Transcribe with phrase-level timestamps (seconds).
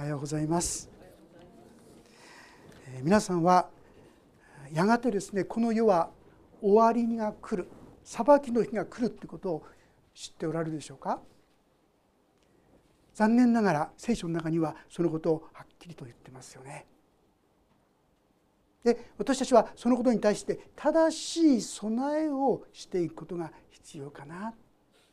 [0.00, 0.88] おはようございます、
[2.94, 3.68] えー、皆さんは
[4.72, 6.08] やがてですねこの世は
[6.62, 7.68] 終わりが来る
[8.02, 9.66] 裁きの日が来るということを
[10.14, 11.20] 知っておられるでしょうか？
[13.12, 16.86] 残念ながら聖書の中にはそのことをはっきりと言ってますよね。
[18.82, 24.54] で私たちはそのことに対して正しい備えをしていくことが必要かな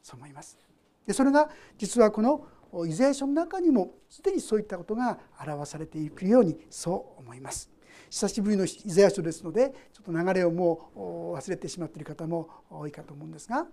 [0.09, 0.57] と思います。
[1.05, 2.47] でそれが実はこの
[2.87, 7.69] イザヤ書の中にもすでにそういったことが表されていくようにそう思います。
[8.09, 13.67] 久しぶりのイザヤ書ですのでちょっと流れをもう忘れてしまっている方も多いかと思うんですが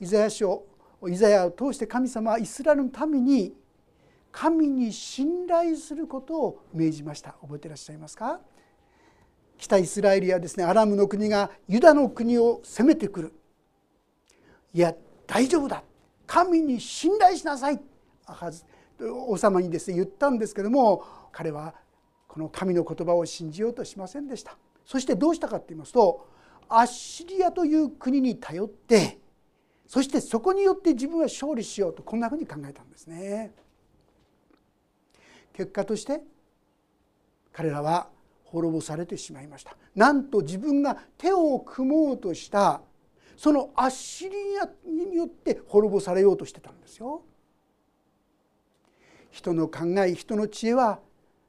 [0.00, 0.64] イザヤ書
[1.06, 3.54] イザヤを通して神様はイスラエルのために
[4.32, 7.34] 神に信頼することを命じました。
[7.42, 8.40] 覚えていらっしゃいますか？
[9.58, 13.32] 北イスラエルやですねアラムの国がユダの国を攻めてくる。
[14.74, 14.94] いや
[15.26, 15.82] 大丈夫だ。
[16.26, 17.80] 神に信頼しなさい。
[19.00, 21.74] 王様にですね言ったんですけども彼は
[22.28, 26.28] この神の言葉を信じようとしませんでしたそしてどうしたかと言いますと
[26.68, 29.18] アッシリアという国に頼って
[29.86, 33.52] そしてそこによって自分は勝利しようとこんなふうに考えたんですね。
[35.52, 36.20] 結果として
[37.52, 38.08] 彼らは
[38.44, 42.82] 滅ぼされてしまいましたなんと自分が手を組もうとした
[43.38, 47.22] そのアッシリアによって滅ぼされようとしてたんですよ。
[49.36, 50.98] 人の考え人の知恵は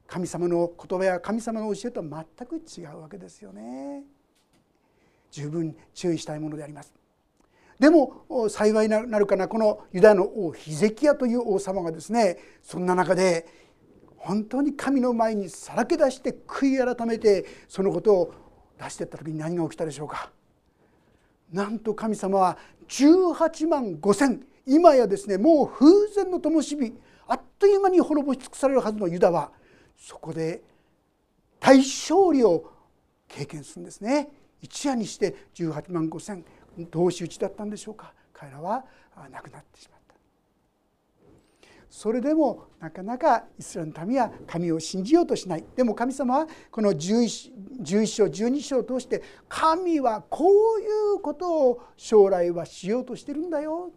[0.07, 4.03] 神様の言葉や神様の教えとは全く違うわけですよね。
[5.31, 6.93] 十分注意したいものであります。
[7.79, 13.47] でも幸いなるかなこのユダヤの王ヒゼキヤという王様がですねそんな中で
[14.17, 18.33] 本当に神の前にさらけ出して悔い改めてそのことを
[18.77, 20.31] 出していった時に何が起きたでしょうか
[21.53, 22.57] なんと神様は
[22.89, 26.93] 18万5千今やですねもう風前の灯火
[27.27, 29.51] あっという間に滅ぼし尽くされるはずのユダは
[29.97, 30.61] そこで
[31.59, 32.71] 大勝利を
[33.27, 34.29] 経験するんですね。
[34.61, 36.43] 一夜にして18万5千
[36.91, 38.13] 同士討ちだったんでしょうか。
[38.33, 38.85] 彼らは
[39.31, 39.97] 亡くなってしまう
[41.89, 45.65] それでもなかなかイスラエルの民は神を信じようとしない。
[45.75, 47.51] でも神様はこの 11,
[47.81, 53.91] 11章12章を通して神はこういうことを将来はしようとしてるんだよ。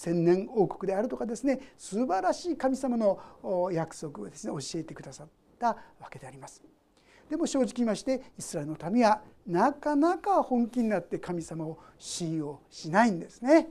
[0.00, 3.20] 千年王国であるとかですね素晴らしい神様の
[3.70, 5.28] 約束をですね教えてくださっ
[5.58, 6.62] たわけであります。
[7.28, 13.68] でも正直言いましてイスラエルの民はなかなか本気になって神様を信用しないんですね。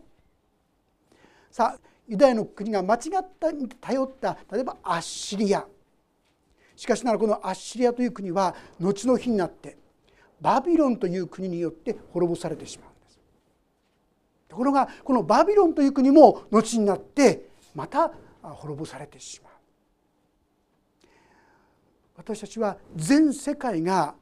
[1.49, 5.65] さあユダヤの国が間違ったに頼った例えばアッシリア
[6.75, 9.77] しかしながらこのアッシリアという国は後の日になって
[10.39, 12.88] バビロンという国によって滅ぼされてしまう
[14.49, 18.11] ところがこのバビロンという国も後になってまた
[18.41, 19.53] 滅ぼされてしまう
[22.17, 24.15] 私たちは全世界が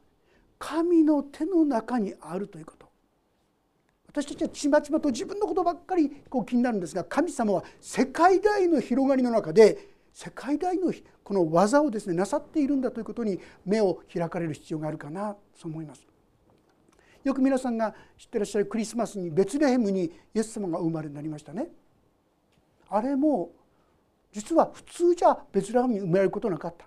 [0.60, 2.88] 神の手の中にあるということ
[4.08, 10.92] 私たちはちまちまと自分のことばっかりこう気になるんですが神様は世界大の広がりの中で世界大の
[11.24, 16.07] この技をですねなさっているんだということに目を開かれる必要があるかなと思います。
[17.28, 21.68] よく皆さんが知ってらっしゃるクリスマスにベツレヘムにイエス様が生まれになりましたね。
[22.90, 23.52] あれも
[24.32, 26.86] 実は普通じゃベツレヘムに生まれることなかった。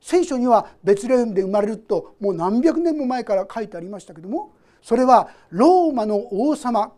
[0.00, 6.92] 聖書にはベツレヘムで生まれるともう何百年も前から書いてありましたけどもそれはローマの王様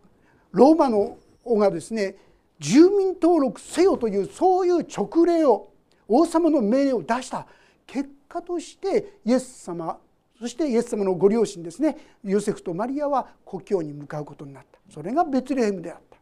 [0.50, 2.16] ローマの王がですね
[2.58, 5.72] 住民登録せよというそういう勅令を
[6.08, 7.46] 王様の命令を出した
[7.86, 9.98] 結果としてイエス様
[10.40, 11.98] そしてイエス様のご両親ですね。
[12.24, 14.78] ヨセフとマリアは故郷に向かうことになった。
[14.90, 16.16] それがベツレヘムであった。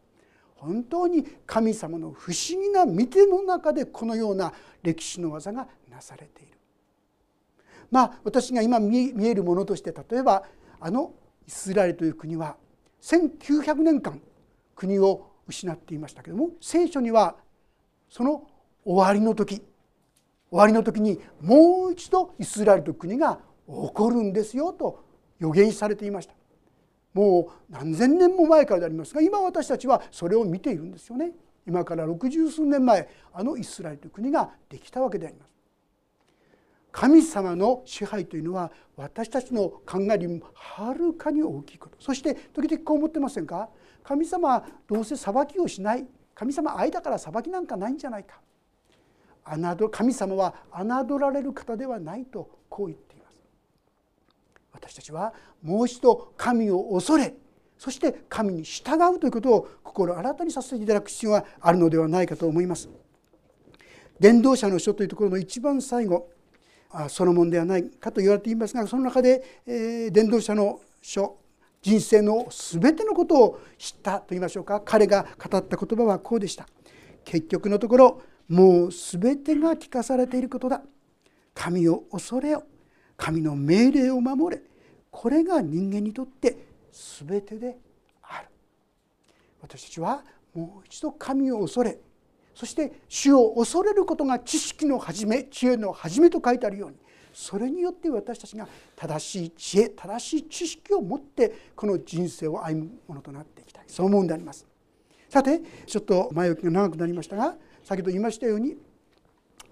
[0.57, 4.51] 本当に神様の不思議な見ての中でこのような
[4.83, 6.57] 歴史の技がなされている。
[7.89, 10.43] まあ私が今見えるものとして例えば
[10.81, 11.13] あの
[11.47, 12.57] イスラエルという国は
[13.01, 14.19] 1900年間
[14.75, 17.37] 国を失っていましたけども聖書には
[18.09, 18.45] その
[18.83, 19.61] 終わりの時
[20.51, 23.39] 終わりの時にもう一度イスラエルという国が
[23.69, 25.05] 起こるんですよと
[25.37, 26.33] 予言されていました。
[27.13, 31.31] もう何千年も前からでありますが今私たちはそれを見ているんですよね。
[31.67, 35.49] 今から六十数年前あのイスラエルという国ができたわけであります。
[36.91, 41.97] 神様の支配というのは私たちの考えよりもはるかに大きいこと。
[41.99, 43.69] そして時々こう思ってませんか？
[44.03, 46.07] 神様はどうせ裁きをしない。
[46.33, 48.41] 神様愛だから裁きなんかないんじゃないか。
[49.91, 53.08] 神様は侮られる方ではないとこう言って
[54.81, 57.35] 私たちはもう一度神を恐れ
[57.77, 62.89] そして神に従うということを心新たにさせていただく必要があるのではないかと思います。
[64.19, 66.29] 伝道者の書というところの一番最後
[67.07, 71.37] ソロモンではないかと言われていますがその中で、えー、伝道者の書
[71.81, 74.81] 人生の全てのことを知ったと言いましょうか。
[74.83, 76.67] 彼が語った言葉はこうでした。
[77.23, 80.81] 結局のところもう全てが聞かされていることだ。
[81.53, 82.63] 神を恐れよ。
[83.15, 84.63] 神の命令を守れ。
[85.11, 86.57] これが人間にとって
[87.25, 87.77] 全てで
[88.21, 88.47] ある。
[89.61, 90.23] 私たちは
[90.53, 91.99] もう一度神を恐れ
[92.55, 96.97] そして主を恐れることが知識の始め知恵の始めと書いてあるように
[97.33, 103.85] それによって私たちが正しい知恵正しい知識を持ってこの人生を歩むものとなっていきたい。
[103.87, 104.65] そう思うんであります。
[105.29, 108.75] さてちょっと前置きが長くなりましたが先ほど言いましたように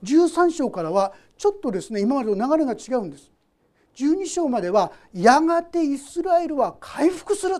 [0.03, 3.31] 13章からはちょっとですね今までの流れが違うんです。
[3.97, 7.55] 12章まではやがてイスラエルは回復する。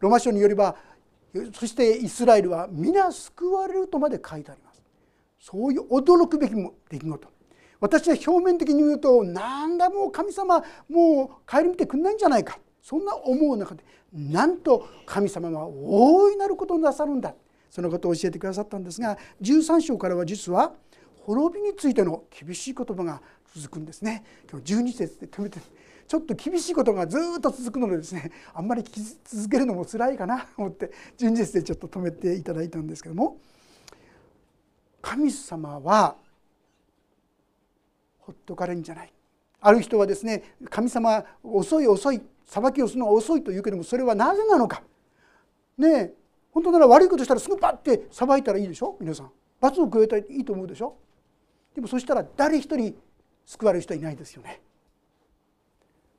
[0.00, 0.74] ロマ書によれば
[1.52, 4.82] そしてイスラエルは皆救われるとまで書いてあります。
[5.38, 6.54] そういう驚くべき
[6.88, 7.28] 出来事。
[7.80, 12.58] 私は表面的に言うとなんだもう神様もう顧みてくんないんじゃないか。
[12.80, 17.34] そんな思う中でなんと神様は大いなることをなさるんだ。
[17.68, 20.74] そのことを教えてくださったんですが13章からは実は
[21.24, 23.22] 滅びについての厳しい言葉が
[23.54, 24.24] 続くんですね。
[24.50, 25.58] 今日12節で止めて
[26.08, 33.38] ちょっと厳しいことがずっと続くのでですね あんまり聞き続けるのも辛いかなと思って順次でちょっと止めていただいたんですけども
[35.00, 36.16] 神様は
[38.20, 39.12] ほっとかれんじゃない。
[39.60, 44.82] ある人はですね神様遅い遅い裁きをするのは遅いと言うけどもそれはなぜなのか。
[45.78, 46.14] ねえ
[46.52, 48.96] 本当なら悪いことしたらすぐパッて裁いたらいいでしょ？
[49.00, 49.30] 皆さん。
[49.60, 50.96] 罰を加えたらいいと思うでしょ？
[51.74, 52.94] でもそしたら誰一人
[53.46, 54.60] 救われる人はいないですよね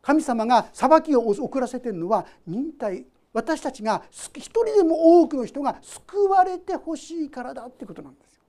[0.02, 8.42] 神様が裁きを遅らせてるのは忍耐私たちが一人でも多くの人が救われてほしいからだってことなんですよ。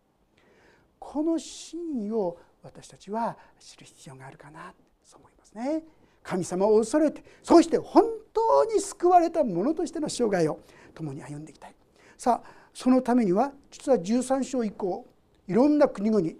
[0.98, 5.82] この真意を私たちは知る必要があるかなそう思いますね。
[6.22, 10.60] 神様を恐れてそして本当に救われた者としての生涯を
[10.94, 11.74] 共に歩んでいきたい。
[12.18, 15.06] さあそのためには実は13章以降
[15.46, 16.30] いろんな国々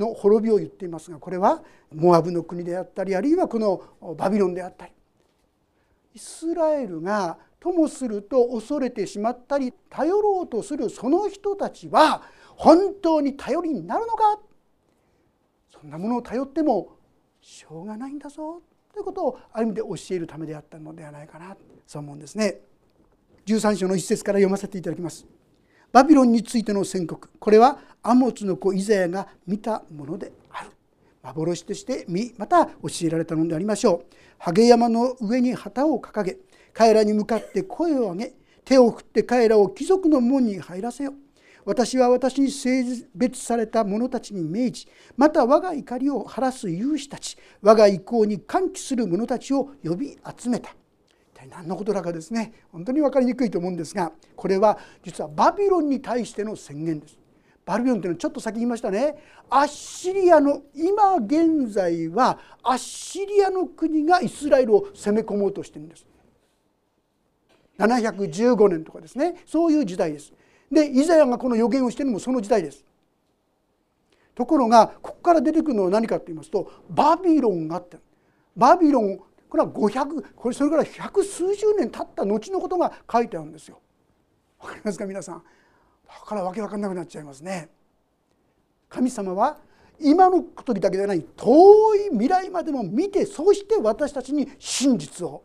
[0.00, 1.62] の滅びを言っていますがこれは
[1.94, 4.92] モアブの国であったりあるいはこのバビロンであったり
[6.14, 12.22] イスラエルがともすると恐れてしまったり頼ろうとするその人たちは
[12.56, 14.40] 本当に頼りになるのか？
[15.70, 16.96] そんなものを頼っても
[17.40, 18.62] しょうがないんだぞ
[18.92, 21.56] ということをある意味で教えるためであったのではないかな
[21.86, 22.60] そう思うんですね。
[23.46, 25.26] 13章の一節から読ませていただきます。
[25.92, 27.28] バビロンについての宣告。
[27.38, 30.70] これはアモツの子イザヤが見たものである。
[31.22, 32.72] 幻として見また教
[33.02, 34.14] えられたのでありましょう。
[34.40, 36.38] ハゲ山の上に旗を掲げ
[36.72, 38.32] 彼らに向かって声を上げ
[38.64, 41.12] 手を振って彼らを貴族の門に入らせよ
[41.66, 42.84] 私は私に性
[43.14, 50.74] 別された者たちに命じまた我が怒りを晴らす勇士たち我が意向に歓喜する者たちを呼び集めた。
[51.40, 57.18] 体何のことだかですね本当に分かりにくいと思うんですがこれは実はバビロンに対しての宣言です。
[57.64, 66.06] バビロンというのはちょっと先言いましたねアッシリアの今現在はアッシリアの国がイスラエルを攻め込もうとしてるんです。
[67.78, 70.32] 715年とかですねそういう時代です。
[70.70, 72.84] でイザヤがこの予言をしてるのもその時代です。
[74.34, 77.98] ところがここから出てくるのは何かと言いますとバビロンがあって
[78.56, 79.20] バビロン
[79.50, 83.80] これは500これそれから百数十年経った後のことが書いてあるんですよ。
[84.60, 85.42] わかりますか皆さん。
[86.06, 87.68] だからわけわかんなくなっちゃいますね。
[88.88, 89.58] 神様は
[89.98, 95.42] 今の時だけではない遠い未来までも見てそうして私たちに真実を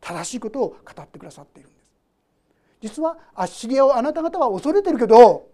[0.00, 1.84] 正しいことを語ってくださっているんです。
[2.80, 5.48] 実はアッシリアをあなた方は恐れてるけど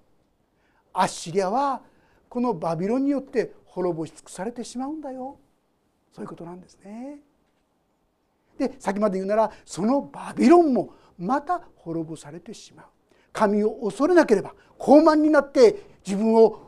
[0.93, 1.83] アッシリアは
[2.29, 5.39] このバビロンによって滅ぼし尽くされてしまうんだよ
[6.13, 7.21] そういうことなんですね。
[8.61, 12.87] で先まで言うならそのバビロンもまた滅ぼされてしまう。
[13.33, 16.61] 神を恐れなければ傲慢になって自分を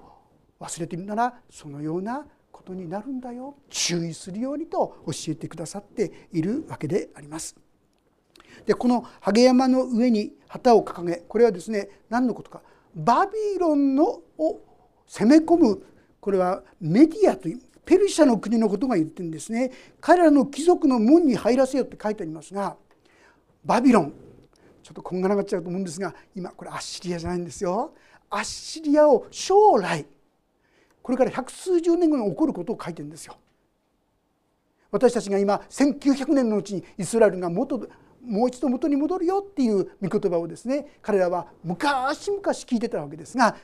[0.60, 3.56] 忘れているならそのようなことになるんだよ。
[3.68, 7.56] 注意するようにと教えてくださっているわけであります。
[8.66, 12.62] でこのハゲ山の上に旗を掲げこれはですね何のことか。
[12.94, 14.60] バビロンのを
[15.06, 15.82] 攻め込む。
[16.20, 19.70] これはメディアというペルシャの国のことが言ってるんですね。
[20.00, 22.76] 彼らの貴族の門に入らせよって書いてありますが
[23.64, 24.12] バビロン。
[24.82, 27.94] ちょっとこんがらがっちゃうと思うんですが今これアッシリアじゃないんですよ。
[28.30, 30.06] アッシリアを将来
[31.02, 33.36] これから百数十年後に起こることを書いてるんですよ。
[34.90, 37.88] 私たちが今1900年のうちにイスラエルが元
[38.24, 43.56] もう一度元に戻るよっていう御言葉をですね彼らは昔々聞いてたわけですが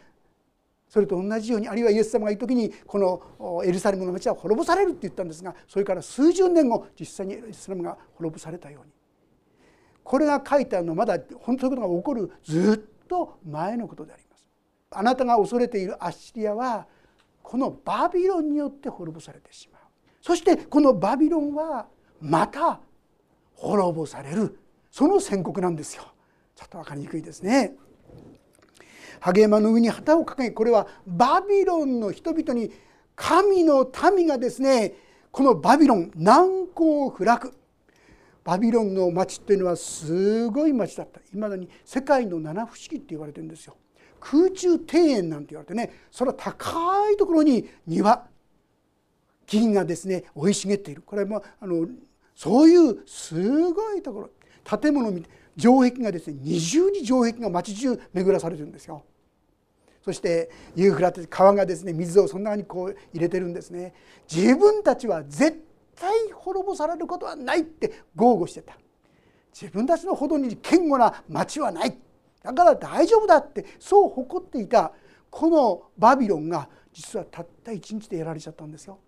[0.88, 8.92] それと同じようにあるいはイエス様がいる時にこのエルサレムの町は滅ぼされるって言ったんですがそれから数十年後実際にエルサレムが滅ぼされたように。
[10.02, 14.46] これが書いてあるのはまだ本当のことが起こるずっと前のことであります。
[14.90, 16.86] あなたが恐れているアッシリアは
[17.42, 19.82] このバビロンによって滅ぼされてしまう。
[20.22, 21.88] そしてこのバビロンは
[22.20, 22.80] また
[23.54, 24.58] 滅ぼされる。
[24.90, 26.04] その宣告なんですよ。
[26.54, 27.74] ちょっと分かりにくいですね。
[29.20, 32.70] 萩山の上に旗を掲げこれはバビロンの人々に
[33.16, 34.94] 神の民がですね
[35.30, 37.54] このバビロン難攻を開く。
[38.44, 41.20] バビロンの町っていうのはすごい町だった。
[41.20, 43.76] いまだに世界の七不思議って言われてるんですよ。
[44.20, 48.26] 空中庭園なんて言われてねそれは高いところに庭。
[49.46, 51.02] 木々がですね生い茂っている。
[51.02, 51.86] これもああの
[52.34, 54.30] そういうすごいところ。
[54.64, 59.04] 建物見て城壁がですね二重に城壁が町中巡らされるんですよ。
[60.02, 63.92] そしてユーフラテ川がですね水をそんなにこう入れてるんですね。
[64.30, 65.64] 自分たちは絶
[65.96, 68.78] 対滅ぼされることはないって豪語してた。
[69.52, 71.98] 自分たちのほどに堅固な町はない
[72.42, 74.92] だから大丈夫だってそう誇っていた
[75.30, 78.98] このバビロンが実はたった一日でやられちゃったんですよ。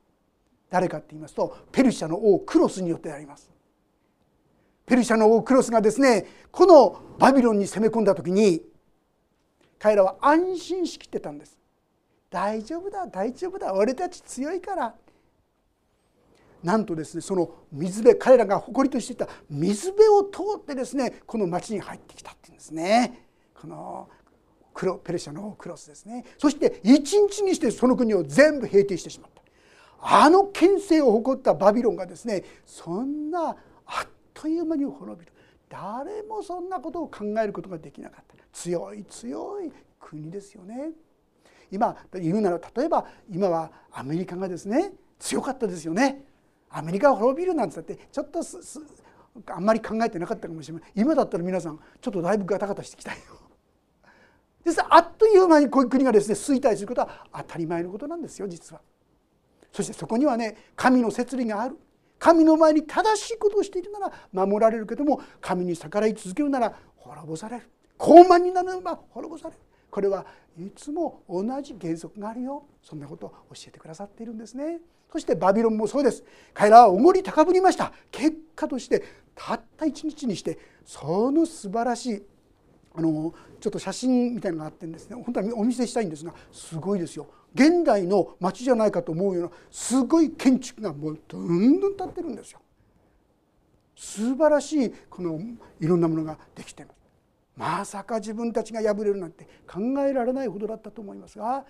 [0.68, 3.50] 誰かって言いますとペルシャの王クロスによってあります
[4.90, 8.60] ペルシャの王クロスがですねこのバビロンに攻め込んだ時に
[9.78, 11.56] 彼らは安心しきってたんです。
[12.28, 14.94] 大丈夫だ大丈夫だ俺たち強いから。
[16.64, 23.28] なんとですねその水辺彼らが誇りとしていた水辺を通ってですねこの町に入ってきたっていうんですね。
[23.54, 24.08] この
[25.04, 26.24] ペルシャのクロスですね。
[26.36, 29.42] そして一日にしてその国を全部平定してしまった。
[30.24, 33.56] あの権勢を誇ったバビロンがですねそんな
[33.86, 34.08] あっ
[34.40, 35.32] という間に滅びる
[35.68, 39.70] 誰もそんなことを考えることができなかった強い強い
[40.00, 40.92] 国ですよね。
[41.70, 46.24] 今言うなら例えば今はアメリカがですね強かったですよね。
[46.70, 48.40] アメリカが滅びるなんてってちょっと
[49.46, 53.18] あんまり考えてなかったかもしれない今だったら皆さんちょっとだいぶガタガタしてきたよ。
[54.64, 58.80] ですあっという間にこういう国がですね衰退することは当たり前のことなんですよ実は。
[59.70, 61.78] そしてそこにはね神の摂理がある
[62.20, 67.68] 神の前に正しいことをしているなら守られるけども神に逆らい続けるなら滅ぼされる。
[67.98, 69.60] 高慢になるなら滅ぼされる。
[69.90, 70.24] これは
[70.56, 72.64] いつも同じ原則があるよ。
[72.82, 74.78] そんなことを教えてくださっているんですね。
[75.10, 76.22] そしてバビロンもそうです。
[76.54, 77.92] 彼らはおごり高ぶりました。
[78.12, 79.02] 結果として
[79.34, 82.22] たった一日にしてその素晴らしい
[82.94, 87.26] あのちょっと写真みたいなのがあってんですね本当はお見せしたいんですがすごいですよ。
[87.54, 92.60] 現代の町じゃないかと思うようなすごい建築がもうどんどん建ってるんですよ。
[93.96, 95.38] 素晴らしいこの
[95.78, 97.00] いろんなものができてます。
[97.56, 101.66] まさか自分たちが破れるなんて考えられないほどだったと思いますが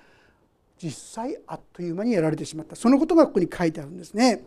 [0.81, 4.45] 実際あっという間にやられてしまったそのことがここに書いてあるんですね。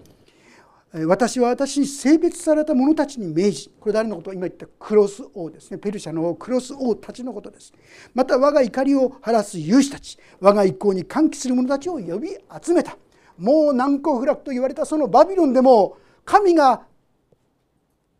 [0.93, 5.79] 私は私に性別された者たちに命じこれ誰のこと今言ったクロス王ですね。
[5.79, 7.73] ペルシャのクロス王たちのことです。
[8.13, 12.29] また我が怒りを晴らす勇士たち我が一行に歓喜する者たちを呼び
[12.63, 12.95] 集めた。
[13.39, 16.83] もう難攻不落と言われたそのバビロンでも神が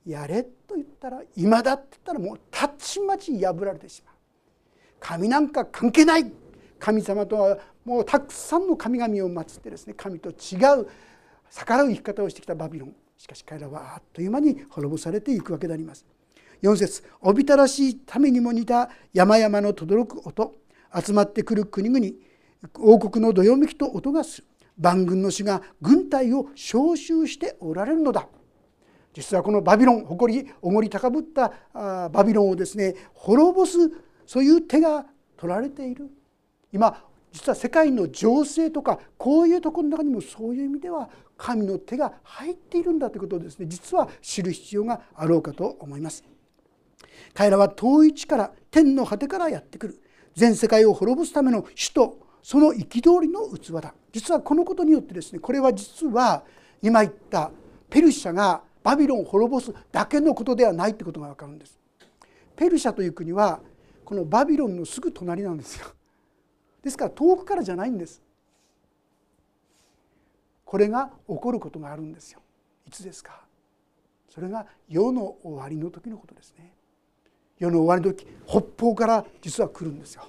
[0.04, 4.16] やれと言ったら今だって言ったらもうたちまち破られてしまう。
[5.00, 6.32] 神なんか関係ない。
[6.80, 10.88] 神様とはもうたくさんの神々を祀ってですね神と違う
[11.56, 12.96] 逆らう生き方をしてきたバビロン。
[13.16, 16.06] しかし彼らはあっという間に滅ぼされていくわけであります。
[16.64, 20.56] 4節おびただしいためにも似た山々の轟く音
[21.06, 22.06] 集まってくる国々
[22.80, 24.48] 王国のどよめきと音がする。
[24.80, 28.28] 万軍の主が軍隊を召集しておられるのだ。
[29.14, 31.54] 実はこのバビロン誇りおごり高ぶった
[32.10, 33.78] バビロンをですね滅ぼす
[34.26, 35.06] そういう手が
[35.38, 36.10] 取られている。
[36.72, 46.24] 今実は世界の情勢とかこういうところの中にもそういう意味では神の手が入っているんだということをですね実は知る必要があろうかと思います。
[47.34, 50.02] 彼らは遠い地から天の果てからやってくる
[50.36, 56.44] 全世界を滅ぼすための首都その憤りの器だ実はこのことによってですねこれは実は
[56.82, 57.50] 今言った
[57.90, 61.80] ペルシャがバビロンを滅ぼすだけのことではないってことが分かるんです。
[62.56, 63.60] ペルシャという国は
[64.06, 65.88] このバビロンのすぐ隣なんですよ。
[66.84, 68.22] ですから遠くからじゃないんです。
[70.66, 72.42] これが起こることがあるんですよ。
[72.86, 73.46] いつですか？
[74.30, 76.74] それが世の終わりの時のことですね。
[77.60, 80.24] 世の終わりの時北方から実は来るんですよ。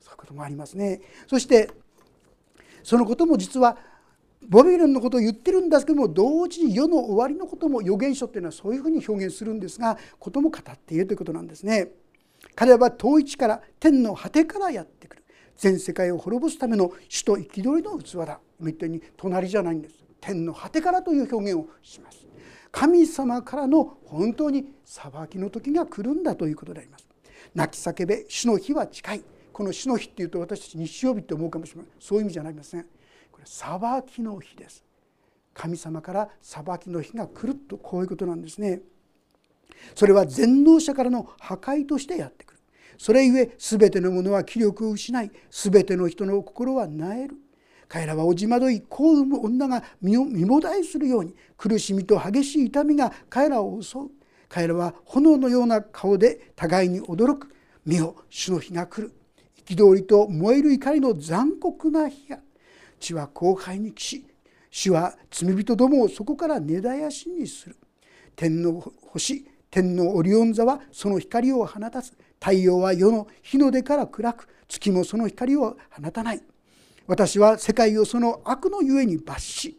[0.00, 1.00] そういうこともありますね。
[1.26, 1.70] そして
[2.82, 3.76] そのことも実は
[4.48, 11.88] ボビロンのことを言ってるんですけども同時に世の終わりのことも預言書っていうのはそういうふうに表現するんですがことも語っているということなんですね。
[12.54, 15.24] 彼は遠い地から天の果てからやってくる。
[15.56, 18.40] 全世界を滅ぼすための主と憤りの器だ。
[18.58, 20.04] 今言ったように隣じゃないんです。
[20.20, 22.26] 天の果てからという表現をします。
[22.72, 27.08] 神様からの本当に裁きの時が来るんだということであります。
[27.54, 29.24] 泣き叫べ主の日は近い。
[29.52, 31.92] この主の日っていうと私たち日曜日って思うかもしれません。
[31.98, 32.82] そういう意味じゃありません
[33.32, 33.70] これ裁
[34.06, 34.84] きの日です。
[35.54, 38.82] 神様から裁きの日が来るとこういうことなんですね。
[39.94, 42.55] それは全能者からの破壊としてやってくる。
[42.98, 47.36] それゆえ全てのものは気力を失い全ての人の心はなえる。
[47.88, 54.10] 彼らはおじまどい子を産む女が身を身もだえするように苦しみと激しい痛みが彼らを襲う。
[54.48, 57.54] 彼らは炎のような顔で互いに驚く。
[57.84, 59.14] 見よ主の日が来る。
[59.64, 62.38] 憤りと燃える怒りの残酷な日が
[63.00, 64.26] 地は後輩に帰し
[64.70, 67.76] 主は罪人どもをそこから根絶やしにする。
[68.34, 72.12] 天の星天のオリオン座はその光を放たず。
[72.40, 76.42] 太陽は世の日の出から暗く月もその光を放たない。
[77.06, 79.78] 私は世界をその悪のゆえに罰し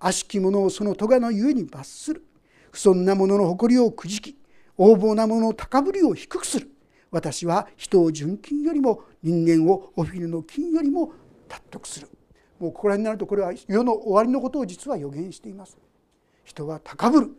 [0.00, 2.24] 悪しき者をその咎のゆえに罰する。
[2.70, 4.36] 不尊な者の誇りをくじき
[4.78, 6.70] 横暴な者の高ぶりを低くする。
[7.10, 11.12] 私は人を純金よりも人間をオフィルの金よりも
[11.48, 12.08] 尊くする。
[12.58, 15.78] もうここら辺になるとこれは世の終わりのことを実は予言しています。
[16.44, 17.30] 人は高ぶる。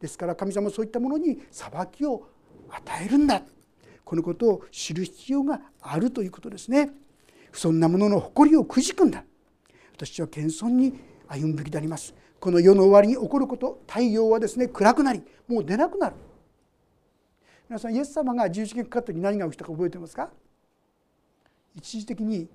[0.00, 2.28] ですから神様はそういったものに裁きを
[2.70, 3.42] 与えるんだ。
[4.04, 6.90] このことを知る必要があるということですね。
[7.52, 9.24] そんなものの誇りをくじくんだ。
[9.94, 12.14] 私は謙遜に歩むべきであります。
[12.40, 16.16] この世の終わりに起こること太陽はですね暗くなりもう出なくなる。
[17.68, 20.30] 皆さんイエス様が十字架にかかった時何が起きたか覚えてますか？
[21.74, 22.48] 一時的に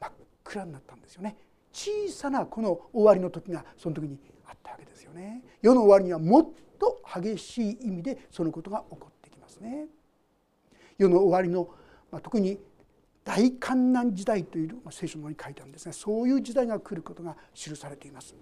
[0.00, 1.36] 真っ暗になったんですよね。
[1.72, 5.42] 小さなこの終わりの時がその時にあったわけですよね。
[5.60, 9.86] 世の終わりにはもっと激しい意味でそのことが起こってきますね。
[10.98, 11.68] 世の終わりの、
[12.10, 12.58] まあ、特に
[13.24, 18.34] 大観難時代というま聖書の方に書いてあるんですがそういう時代が来ることが記されています。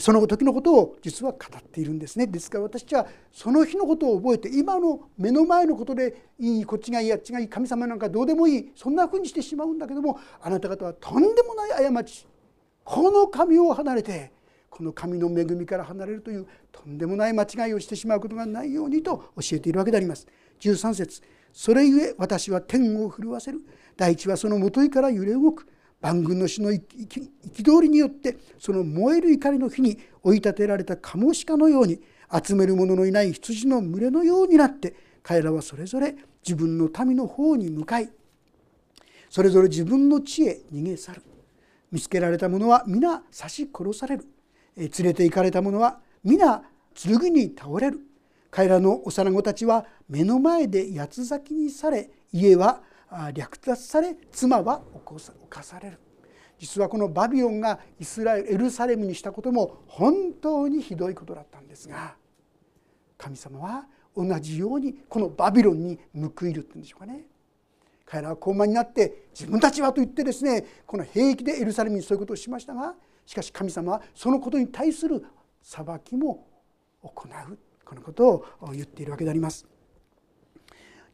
[0.00, 12.26] その時のことを実は語っているんですねですから私たちはその日のことを覚えて今の目の前のことでいいこっちがいいあっちがいい神様なんかどうでもいいそんなふうにしてしまうんだけどもあなた方はとんでもない過ち
[12.84, 14.32] この神を離れて
[14.68, 20.26] この神の恵みから離れるというとんでもない間違いをしてしまうことがないようにと教えているわけであります。
[20.60, 21.22] 13節。
[21.52, 23.60] それゆえ私は天を震わせる。
[23.96, 25.66] 大地はそのもといから揺れ動く。
[26.00, 32.00] 万軍の主の憤りによってその燃える怒りの火に追い立てられたカモシカのように
[32.44, 36.14] 集める者のいない羊の群れのようになって彼らはそれぞれ
[36.44, 38.10] 自分の民の方に向かい
[39.30, 41.22] それぞれ自分の地へ逃げ去る。
[41.90, 44.26] 見つけられた者は皆刺し殺される。
[44.76, 46.62] 連れて行かれた者は皆
[46.94, 48.00] 剣に倒れる。
[48.56, 52.80] 彼らの幼子たちは目の前で八つ咲きにされ家は
[53.34, 55.98] 略奪され妻は犯される。
[56.58, 62.16] 実はこのバビロンがイスラエルエルサレムにしたことも本当にひどいことだったんですが
[63.18, 63.84] 神様は
[64.16, 67.26] 同じようにこのバビロンに報いるっていうんでしょうかね。
[68.06, 72.94] 彼らは高慢になって自分たちはと言ってですねこの兵器でエルサレムにそういうことをしましたが
[73.26, 75.22] しかし神様はそのことに対する
[75.60, 76.46] 裁きも
[77.02, 77.58] 行う。
[77.86, 78.28] このこと
[78.60, 79.64] を言っているわけであります。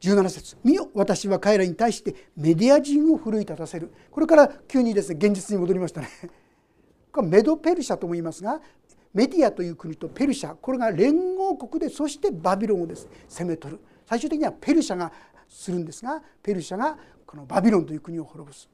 [0.01, 3.93] 17節見よ私は彼らに対してメディア人を奮い立たせる。
[4.11, 6.09] これから急にですね現実に戻りましたね。
[7.13, 8.61] これメドペルシャとも言いますが
[9.15, 13.81] メディアという国とペルシャこれが連合国でそしてバビロンをです攻め取る。
[14.07, 15.13] 最終的にはペルシャが
[15.49, 18.69] するんですがペルシャがこのバビロンという国を滅ぼす。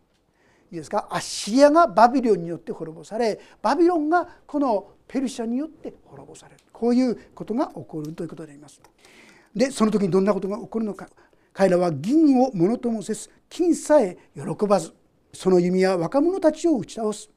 [0.71, 1.09] いいですか？
[1.11, 6.61] アッシリアがバビロンによって滅ぼされバビロンがこのペルシャによって滅ぼされる。
[6.73, 8.81] こういうことが起こるということであります。
[9.57, 11.09] でその時にどんなことが起こるのか。
[11.53, 14.93] 彼らは銀をものともせず金さえ喜ばず。
[15.33, 17.31] その弓は若者たちを打ち倒す。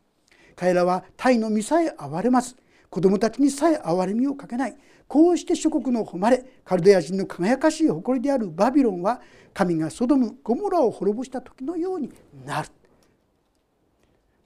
[0.55, 2.55] 彼らはタイの実さえ憐れまず
[2.89, 4.77] 子供たちにさえ憐れみをかけない。
[5.07, 9.21] こうして諸国の誉れカルデア人の輝かしい誇りであるバビロンは
[9.53, 12.11] 神がソドムゴモラを滅ぼした時のように
[12.45, 12.69] なる。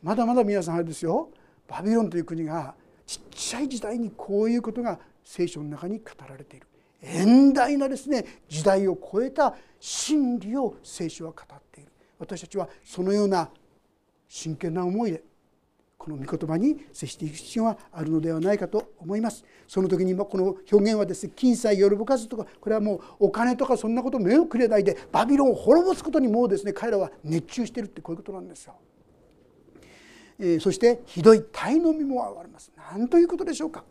[0.01, 1.29] まだまだ皆さんあれですよ。
[1.67, 6.67] バビロンという国がちっちゃい時代にこういうことが聖書の中に語られている。
[7.01, 11.91] 遠大なですね時代を超えた真理を聖書は語っている。
[12.17, 13.49] 私たちはそのような
[14.27, 15.23] 真剣な思いで
[15.97, 19.43] この御言葉に接していく必要があるのではないかと思います。
[19.67, 28.75] その時にこの表現はですね金さえ喜ばずとかこれはもうお金とかそんなこと目をくれないでバビロンを滅ぼすことにもうですね彼らは熱中しているってこういうことなんですよ。
[30.39, 32.71] えそしてひどい体の身も憐れます。
[32.91, 33.83] 何ということでしょうか。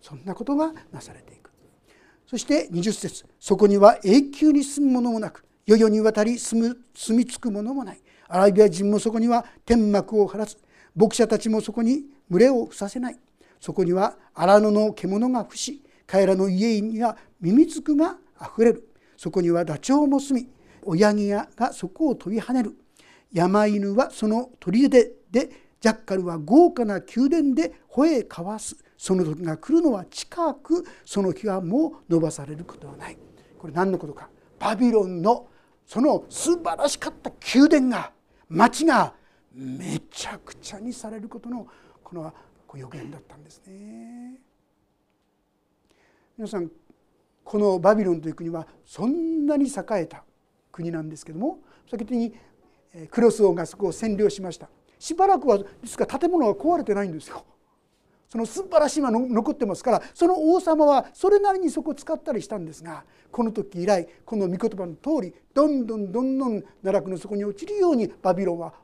[0.00, 1.50] そんなことがなされていく。
[2.26, 3.24] そして20節。
[3.40, 8.00] そこには永久に住むものもなく世々にわたり住む住み着くものもない。
[8.28, 10.56] アラビア人もそこには天幕を張らず
[10.94, 13.18] 牧者たちもそこに群れを伏させない。
[13.60, 18.88] そこには荒野の獣が伏し彼らの家にはミミズクがあふれる。
[19.16, 20.48] そこにはダチョウも住み
[20.82, 22.76] 親木屋がそこを飛び跳ねる。
[23.32, 28.76] 山犬はその砦ででジャッカルは豪華な宮殿で吠え交わす。
[28.96, 33.18] その時が来るのは近くその日はもう伸ばされることはない。
[33.58, 34.28] これ何のことか。
[34.58, 35.48] バビロンの
[35.86, 38.12] その素晴らしかった宮殿が
[38.48, 39.14] 町が
[39.54, 41.66] めちゃくちゃにされることの
[42.02, 42.32] この
[42.74, 44.40] 予言だったんですね。
[46.36, 46.70] 皆さん
[47.44, 50.24] このバビロンという国はそんなに栄えた
[50.70, 51.60] 国なんですけども
[51.90, 52.34] 先に
[53.10, 54.68] クロス王がそこを占領しました。
[54.98, 57.44] しばらくはですから建物が壊れてないんですよ。
[58.28, 68.74] その素晴らしいの残ってますからその王様はそれなりにそこを使ったりしたんですがこの時以来この御言葉の通りどんどんどんどん奈落の底に落ちるようにバビロンは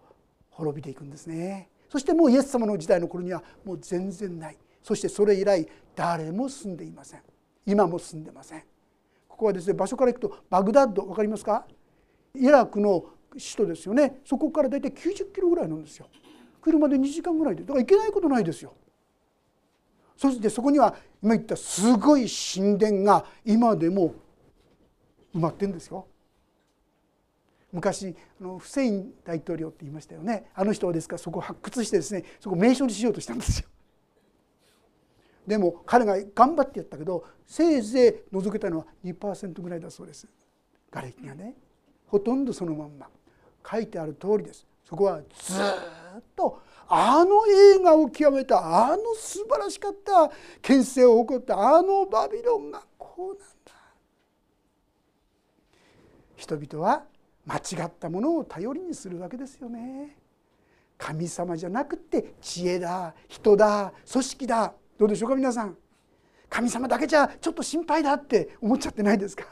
[0.49, 1.69] 滅びていくんですね。
[1.91, 4.57] そしてもうイエス様の時代の頃にはもう全然ない。
[4.83, 7.21] そしてそれ以来誰も住んでいません。
[7.67, 8.63] 今も住んでません。
[9.29, 11.67] ここはですね場所から行くとバグダッド分かりますか？
[12.35, 13.05] イラクの
[13.39, 14.21] 首都ですよね。
[14.25, 16.07] そこから大体90キロぐらいなんですよ。
[16.61, 17.63] 車で2時間ぐらいで。
[17.63, 18.75] だから行けないことないですよ。
[20.17, 24.15] そしてそこには今言ったすごい神殿が今でも
[25.35, 26.07] 埋まってるんですよ。
[27.73, 30.51] 昔あのフセイン大統領って言いましたよね。
[30.55, 33.69] あの人はですからそこを発掘してですねそこを名所にしようとしたんですよ。
[35.47, 40.29] でも彼が頑張ってやったけどせいぜい除けたのは2%ぐらいだそうです。
[40.91, 41.55] 瓦礫がね。
[42.07, 43.09] ほとんどそのまんま。
[43.69, 44.67] 書いてある通りです。
[44.85, 45.61] そこはず
[46.19, 53.73] っとあの映画を極めたあの素晴らしかった権勢を誇ったあのバビロンがこうなんだ。
[56.37, 57.05] 人々は
[57.47, 60.17] 間違ったものを頼りにするわけですよね。
[60.99, 64.75] 神様じゃなくて知恵だ人だ組織だ。
[64.99, 65.77] どうでしょうか皆さん。
[66.49, 69.45] 神様だけじゃちょっと心配だって思っちゃってないですか？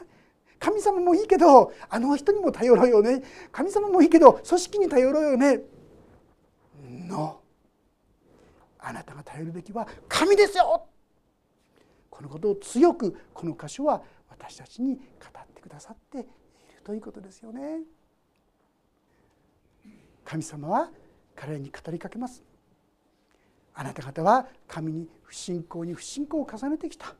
[0.63, 3.21] 神様もいいけどあの人にも頼ろうよね
[3.51, 5.59] 神様もいいけど組織に頼ろうよね
[6.89, 7.41] の
[8.79, 10.85] あなたが頼るべきは神ですよ
[12.09, 15.01] このことを強くこの箇所は私たちに語
[15.37, 16.27] ってくださっている
[16.85, 17.81] ということですよね。
[20.23, 20.91] 神様は
[21.35, 22.43] 彼に語りかけます。
[23.73, 27.15] あなた方は神に不信仰に不信仰を重ねてきた。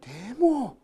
[0.00, 0.76] でも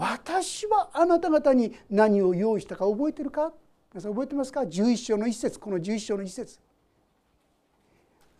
[0.00, 3.52] 私はあなた方に何を用意したか覚えてるか？
[3.92, 6.58] 皆さん覚えてますか？11章の一節この11章の一節。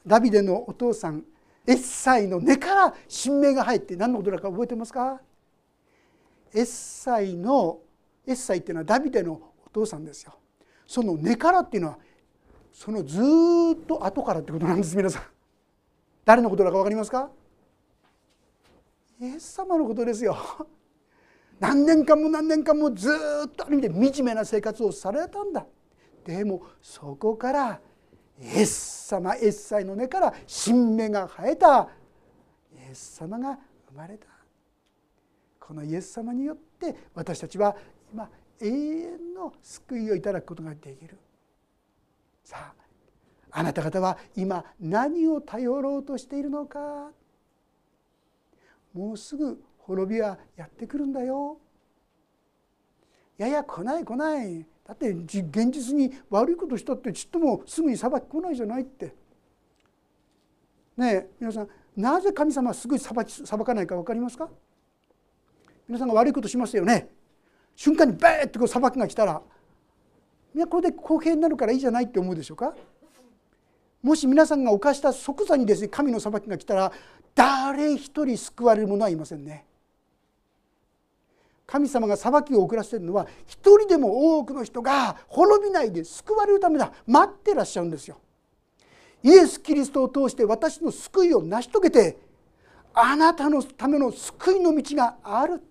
[0.06, 1.22] ダビデのお父さん
[1.66, 5.20] エッサイの根から新芽が入って何のことだか覚えてますか？
[6.54, 7.80] エッサイの
[8.26, 9.34] エッサイっていうのはダビデの
[9.66, 10.32] お父さんですよ。
[10.86, 11.98] その根からっていうのは
[12.72, 15.22] そのずっと後からってことなんです皆さん。
[16.24, 17.28] 誰のことだか分かりますか？
[19.20, 20.38] イエス様のことですよ。
[21.60, 23.08] 何年間も何年間もず
[23.46, 25.66] っとある意味で惨めな生活をされたんだ。
[26.24, 27.80] でもそこから
[28.40, 31.88] イエス様エッサイの根から新芽が生えた。
[32.72, 33.58] イエス様が
[33.90, 34.26] 生まれた。
[35.60, 37.76] このイエス様によって私たちは
[38.10, 41.18] 今永遠の救いをいただくことができる。
[42.42, 42.74] さあ
[43.52, 47.10] あなた方は今何を頼ろうとしているのか。
[48.94, 51.58] もうすぐ滅びはやってくるんだよ。
[53.38, 54.66] いやいや来ない来ない。
[54.86, 59.14] だって現実に悪いことしたってちっともすぐに裁き来ないじゃないって。
[60.96, 64.48] ねえ皆さんなぜ神様はすぐ裁き裁かないか分かりますか？
[65.88, 67.08] 皆さんが悪いことしますよね。
[67.74, 69.42] 瞬間にバーッとこう裁きが来たら。
[70.54, 72.74] みんなこれで公平になるからいいじゃないって思うでしょうか？
[74.02, 76.92] もし皆さんが犯した即座にですね神の裁きが来たら
[77.34, 79.64] 誰一人救われる者はいませんね。
[81.70, 86.92] 神様が裁きを遅らせてるのは一人でも多くの人が滅びないで救われるためだ。
[87.06, 88.18] 待ってらっしゃるんですよ。
[89.22, 92.18] イエス・キリストを通して私の救いを成し遂げて
[92.92, 95.62] あなたのための救いの道がある。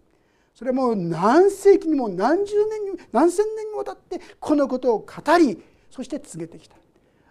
[0.56, 6.78] それはもう何世紀にも何十年にも何千年にもわたってこのことを語りそして告げてきた。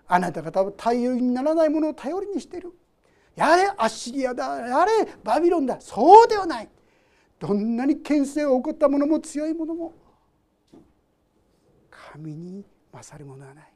[0.09, 2.74] あなた方は頼りにならないものを頼りにしている。
[3.35, 4.57] やれアッシリアだ。
[4.57, 5.81] やれバビロンだ。
[5.81, 6.68] そうではない。
[7.38, 9.94] どんなに牽制を起こった者も強い者も
[11.90, 13.72] 神に勝るものはない。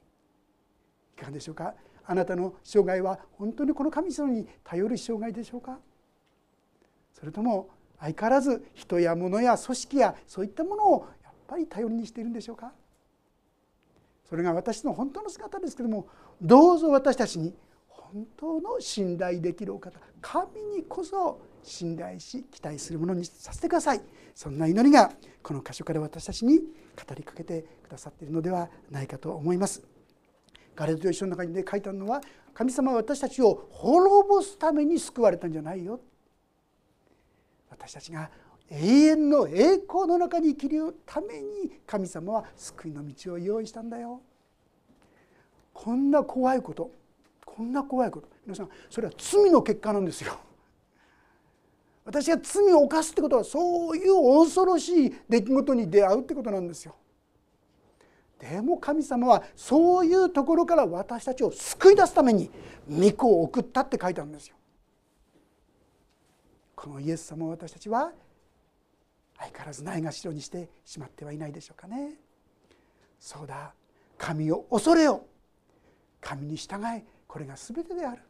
[1.17, 1.75] いかがでしょうか？
[2.05, 5.79] あなたの生涯は本当にこの神様に頼る生涯でしょうか？
[7.13, 7.71] それとも
[8.01, 12.73] 相変わらず人や物や組織やそういったものをやっぱり頼りにしているんでしょうか？
[14.29, 16.09] それが私の本当の姿ですけども
[16.41, 17.55] どうぞ私たちに
[17.87, 24.01] 本当の信頼できるお方神にこそ信頼し期待するものにさせてください。
[24.35, 26.65] そんな祈りがこの箇所から私たちに語
[27.15, 29.83] りかけてくださっているのではないかと思います。
[30.75, 32.21] ガレード一緒の中に、ね、書いてあるのは
[32.55, 36.01] 神様は私たちを滅ぼすために救われたんじゃないよ。
[37.71, 38.31] 私たちが
[38.71, 44.23] 永遠の栄光の中に生きるために神様は救いの道を用意したんだよ。
[45.75, 46.91] こんな怖いこと
[47.45, 48.29] こんな怖いこと。
[48.47, 50.39] 皆さんそれは罪の結果なんですよ。
[52.05, 56.97] 私が罪を犯すってことはそういう恐ろしい出来事に出会うってことなんですよ。
[58.39, 62.51] でも神様はそういうところから私たちを救い出すために
[62.91, 64.57] 御子を送ったって書いてあるんですよ。
[66.75, 68.11] このイエス様を私たちは
[69.39, 72.15] 相変わらずないがしろにしてしまってはいないでしょうかね。
[73.21, 73.75] そうだ。
[74.19, 75.25] 神を恐れよ。
[76.21, 77.05] 神に従え。
[77.29, 78.23] これが全てである。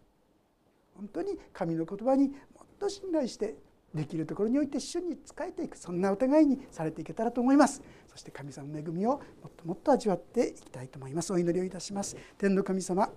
[0.95, 2.35] 本当に神の言葉に
[2.83, 3.55] と信頼して
[3.95, 7.83] できるところにおいて主に仕えていくそんなお互いにされていけたらと思います。
[8.09, 9.19] そして神様の恵みをも
[9.49, 11.33] っともっと味わっていきたいと思います。
[11.33, 12.17] お祈りをいたします。
[12.39, 13.11] 天の神様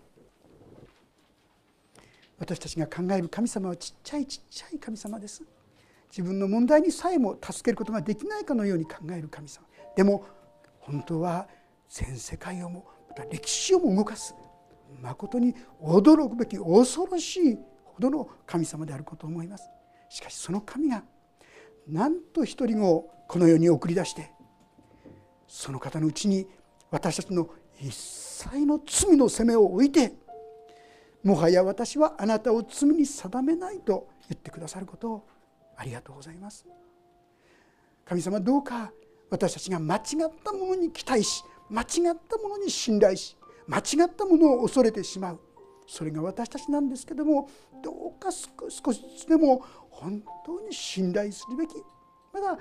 [2.38, 5.44] 私たちが考える神様はちっちゃいちっちゃい神様です。
[6.12, 9.66] 自分の問題にさえも助けることができないかのように考える神様。
[9.96, 10.26] でも
[10.80, 11.48] 本当は
[11.90, 14.36] 全世界をもまた歴史をも動かす。
[15.02, 17.58] まことに驚くべき恐ろしい
[17.96, 19.70] ほどの神様であることを思います。
[20.10, 21.04] しかしその神が
[21.88, 24.32] なんと一人をこの世に送り出して
[25.48, 26.48] その方のうちに
[26.92, 30.14] 私たちの一切の罪の責めを置いて
[31.24, 35.28] もはや私はあなたを罪に定めないと言ってくださることを
[35.76, 36.66] ありがとうございます。
[38.06, 38.92] 神様どうか
[39.30, 40.02] 私たちが間違っ
[40.44, 43.36] たものに期待し間違ったものに信頼し
[43.68, 45.40] 間違ったものを恐れてしまう。
[45.88, 47.50] それが私たちなんですけども
[47.84, 51.72] どうか少しずつでも本当に信頼するべき
[52.34, 52.58] まだ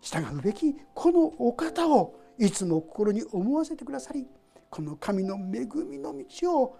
[0.00, 4.26] 従うべきこのお方をいつも心に思わせてくださり
[4.70, 6.76] この神の恵みの道を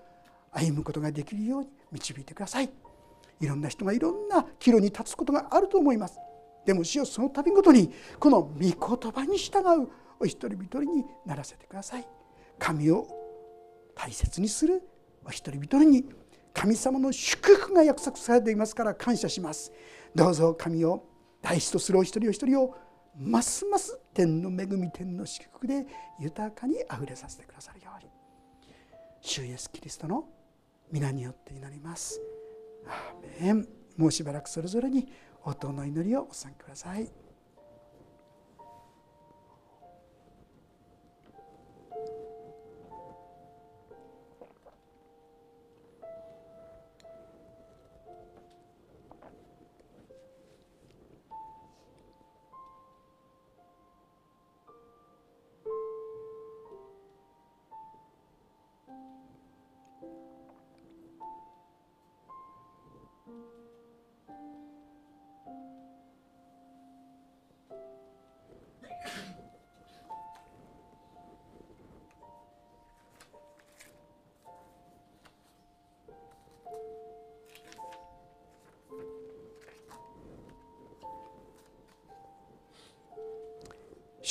[0.51, 2.71] 歩むことができるように導いてください。
[3.41, 6.19] いろんな人がいろんな岐路に立つことがあると思います。
[6.65, 9.89] でも主よその度ごとにこの御言葉に従う
[10.21, 12.07] お一人一人にならせてください。
[12.59, 13.07] 神を
[13.95, 14.83] 大切にする
[15.31, 16.05] 一人一人に
[16.53, 19.73] 神様の祝福が約束されていますから感謝します。
[20.15, 21.05] どうぞ神を
[21.43, 22.75] 大事とするお一人お一人を
[23.17, 25.87] ますます天の恵み天の祝福で
[26.19, 28.11] 豊かにあふれさせてくださるように。
[29.21, 30.29] 主イエスキリストの
[30.93, 32.21] 皆によって祈ります。
[32.87, 33.69] アーメン。
[33.97, 35.09] もうしばらくそれぞれに
[35.45, 37.24] 応答の祈りをお参加ください。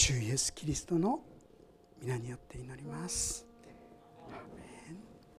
[0.06, 1.22] 主イエスキリストの
[2.02, 3.53] 皆によって祈ります。